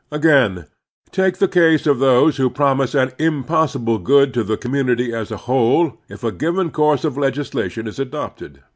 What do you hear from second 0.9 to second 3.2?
take the case of those who promise an